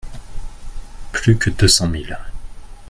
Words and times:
Plus 1.11 1.37
que 1.37 1.51
deux 1.51 1.67
cents 1.67 1.87
miles. 1.87 2.17